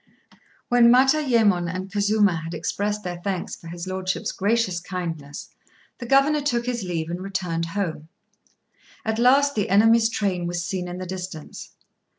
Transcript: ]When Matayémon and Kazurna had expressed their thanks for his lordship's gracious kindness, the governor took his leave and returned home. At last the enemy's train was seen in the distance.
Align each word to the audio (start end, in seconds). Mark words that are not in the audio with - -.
]When 0.69 0.89
Matayémon 0.91 1.71
and 1.71 1.91
Kazurna 1.91 2.41
had 2.43 2.55
expressed 2.55 3.03
their 3.03 3.21
thanks 3.23 3.55
for 3.55 3.67
his 3.67 3.85
lordship's 3.85 4.31
gracious 4.31 4.79
kindness, 4.79 5.53
the 5.99 6.07
governor 6.07 6.41
took 6.41 6.65
his 6.65 6.81
leave 6.81 7.11
and 7.11 7.21
returned 7.21 7.67
home. 7.77 8.09
At 9.05 9.19
last 9.19 9.53
the 9.53 9.69
enemy's 9.69 10.09
train 10.09 10.47
was 10.47 10.65
seen 10.65 10.87
in 10.87 10.97
the 10.97 11.05
distance. 11.05 11.73